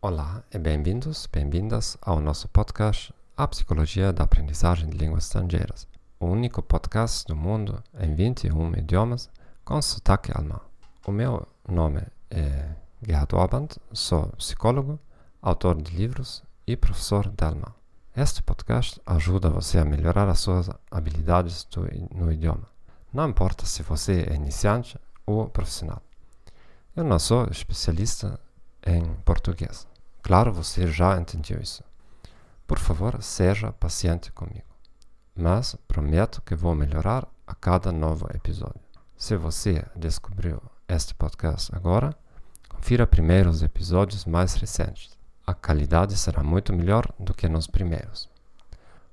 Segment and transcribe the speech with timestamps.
[0.00, 5.86] Olá e bem-vindos, bem-vindas ao nosso podcast A Psicologia da Aprendizagem de Línguas Estrangeiras,
[6.18, 9.28] o único podcast do mundo em 21 idiomas
[9.62, 10.62] com sotaque alemão.
[11.06, 12.00] O meu nome
[12.30, 14.98] é Gerhard Orband, sou psicólogo,
[15.40, 17.74] autor de livros e professor de alemão.
[18.16, 22.68] Este podcast ajuda você a melhorar as suas habilidades do, no idioma.
[23.12, 26.02] Não importa se você é iniciante ou profissional.
[26.94, 28.40] Eu não sou especialista
[28.84, 29.86] em português.
[30.22, 31.84] Claro, você já entendeu isso.
[32.66, 34.64] Por favor, seja paciente comigo.
[35.34, 38.80] Mas prometo que vou melhorar a cada novo episódio.
[39.16, 42.14] Se você descobriu este podcast agora,
[42.68, 45.16] confira primeiro os episódios mais recentes.
[45.46, 48.28] A qualidade será muito melhor do que nos primeiros.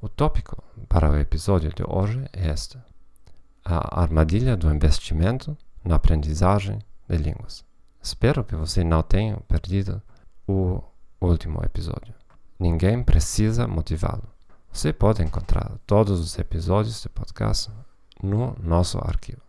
[0.00, 2.78] O tópico para o episódio de hoje é este:
[3.64, 6.78] a armadilha do investimento na aprendizagem
[7.08, 7.64] de línguas.
[8.02, 10.00] Espero que você não tenha perdido
[10.46, 10.80] o
[11.20, 12.14] último episódio.
[12.58, 14.28] Ninguém precisa motivá-lo.
[14.72, 17.70] Você pode encontrar todos os episódios do podcast
[18.22, 19.45] no nosso arquivo.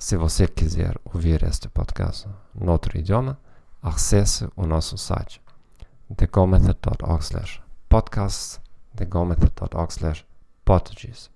[0.00, 2.26] Se você quiser ouvir este podcast
[2.58, 3.38] em outro idioma,
[3.82, 5.42] acesse o nosso site
[6.16, 8.62] thegomethod.org slash podcast
[8.96, 10.24] thegomethod.org
[10.64, 11.30] português.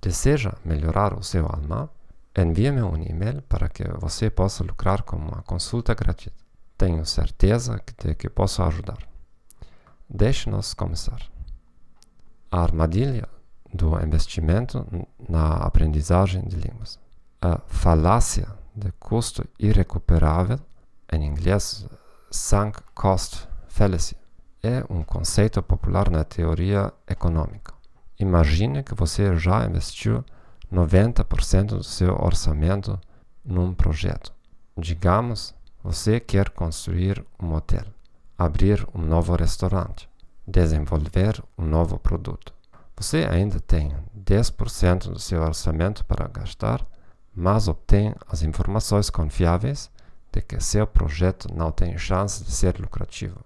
[0.00, 1.90] Deseja melhorar o seu alemão?
[2.38, 6.44] Envie-me um e-mail para que você possa lucrar com uma consulta gratuita.
[6.78, 8.98] Tenho certeza de que posso ajudar.
[10.08, 11.20] Deixe-nos começar.
[12.52, 13.28] A armadilha
[13.74, 14.86] do investimento
[15.28, 16.96] na aprendizagem de línguas.
[17.42, 18.46] A falácia
[18.76, 20.60] de custo irrecuperável,
[21.10, 21.86] em inglês
[22.30, 24.14] sunk cost fallacy,
[24.62, 27.72] é um conceito popular na teoria econômica.
[28.18, 30.22] Imagine que você já investiu
[30.70, 33.00] 90% do seu orçamento
[33.42, 34.34] num projeto.
[34.76, 37.86] Digamos, você quer construir um hotel,
[38.36, 40.06] abrir um novo restaurante,
[40.46, 42.52] desenvolver um novo produto.
[42.98, 46.86] Você ainda tem 10% do seu orçamento para gastar,
[47.34, 49.90] mas obtém as informações confiáveis
[50.32, 53.40] de que seu projeto não tem chance de ser lucrativo.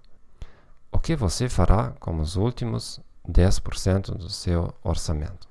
[0.91, 5.47] O que você fará com os últimos 10% do seu orçamento?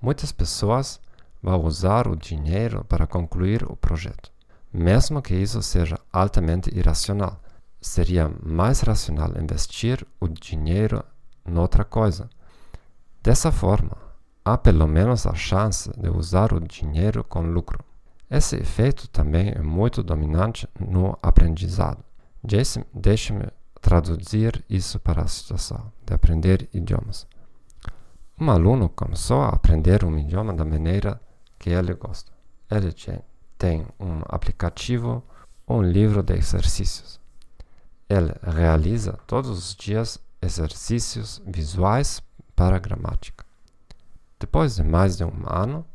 [0.00, 1.00] Muitas pessoas
[1.42, 4.30] vão usar o dinheiro para concluir o projeto,
[4.72, 7.40] mesmo que isso seja altamente irracional.
[7.80, 11.04] Seria mais racional investir o dinheiro
[11.44, 12.28] noutra coisa.
[13.22, 13.96] Dessa forma,
[14.44, 17.82] há pelo menos a chance de usar o dinheiro com lucro.
[18.30, 22.04] Esse efeito também é muito dominante no aprendizado.
[22.42, 23.46] Deixe-me
[23.80, 27.26] traduzir isso para a situação de aprender idiomas.
[28.38, 31.20] Um aluno começou a aprender um idioma da maneira
[31.58, 32.32] que ele gosta.
[32.70, 32.92] Ele
[33.56, 35.22] tem um aplicativo
[35.66, 37.20] ou um livro de exercícios.
[38.08, 42.22] Ele realiza todos os dias exercícios visuais
[42.56, 43.43] para gramática.
[44.44, 45.86] Depois de mais de um ano,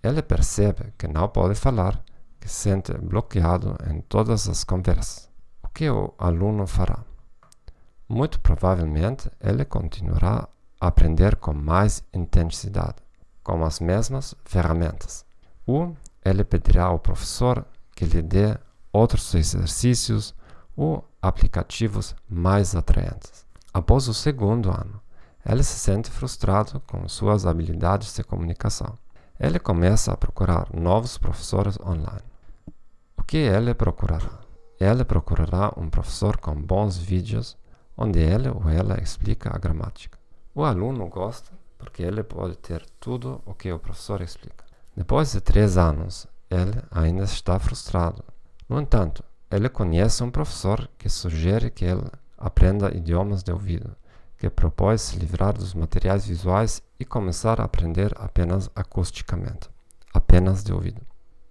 [0.00, 2.00] ele percebe que não pode falar,
[2.38, 5.28] que se sente bloqueado em todas as conversas.
[5.60, 7.00] O que o aluno fará?
[8.08, 10.48] Muito provavelmente ele continuará
[10.80, 12.98] aprender com mais intensidade,
[13.42, 15.26] com as mesmas ferramentas.
[15.66, 18.56] Ou ele pedirá ao professor que lhe dê
[18.92, 20.32] outros exercícios
[20.76, 23.44] ou aplicativos mais atraentes.
[23.72, 25.02] Após o segundo ano,
[25.46, 28.94] ele se sente frustrado com suas habilidades de comunicação.
[29.38, 32.22] Ele começa a procurar novos professores online.
[33.16, 34.40] O que ele procurará?
[34.80, 37.56] Ele procurará um professor com bons vídeos
[37.96, 40.18] onde ele ou ela explica a gramática.
[40.54, 44.64] O aluno gosta porque ele pode ter tudo o que o professor explica.
[44.96, 48.24] Depois de três anos, ele ainda está frustrado.
[48.68, 52.06] No entanto, ele conhece um professor que sugere que ele
[52.38, 53.94] aprenda idiomas de ouvido,
[54.38, 59.68] que propõe se livrar dos materiais visuais e começar a aprender apenas acusticamente,
[60.12, 61.00] apenas de ouvido.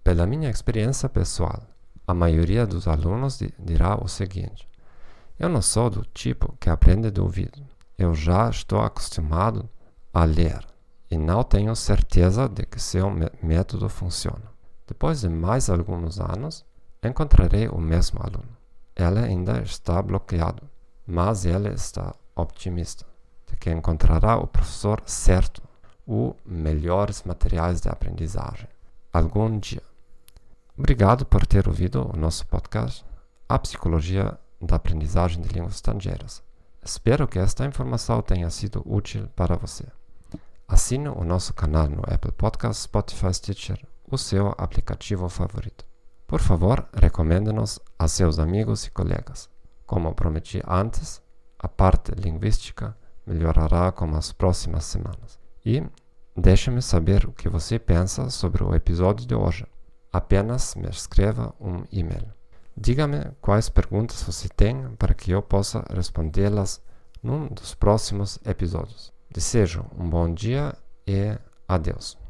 [0.04, 1.64] Pela minha experiência pessoal,
[2.08, 4.68] a maioria dos alunos dirá o seguinte:
[5.40, 7.64] Eu não sou do tipo que aprende de ouvido
[7.98, 9.70] eu já estou acostumado
[10.14, 10.66] a ler
[11.10, 13.08] e não tenho certeza de que seu
[13.42, 14.52] método funciona.
[14.88, 16.66] Depois de mais alguns anos,
[17.04, 18.58] encontrarei o mesmo aluno.
[18.96, 20.64] Ele ainda está bloqueado,
[21.06, 23.06] mas ele está otimista
[23.48, 25.62] de que encontrará o professor certo
[26.06, 28.68] ou melhores materiais de aprendizagem
[29.14, 29.84] algum dia.
[30.76, 33.06] Obrigado por ter ouvido o nosso podcast.
[33.48, 36.42] a psicologia da aprendizagem de línguas estrangeiras.
[36.84, 39.86] Espero que esta informação tenha sido útil para você.
[40.68, 45.86] Assine o nosso canal no Apple Podcasts, Spotify, Stitcher, o seu aplicativo favorito.
[46.26, 49.48] Por favor, recomende-nos a seus amigos e colegas.
[49.86, 51.22] Como prometi antes,
[51.63, 52.95] a parte linguística
[53.25, 55.39] melhorará com as próximas semanas.
[55.65, 55.81] E
[56.36, 59.65] deixe-me saber o que você pensa sobre o episódio de hoje.
[60.12, 62.27] Apenas me escreva um e-mail.
[62.75, 66.81] Diga-me quais perguntas você tem para que eu possa respondê-las
[67.21, 69.13] num dos próximos episódios.
[69.31, 70.75] Desejo um bom dia
[71.07, 71.38] e
[71.68, 72.23] adeus.